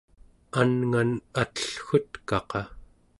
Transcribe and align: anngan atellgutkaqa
anngan 0.61 1.11
atellgutkaqa 1.41 2.61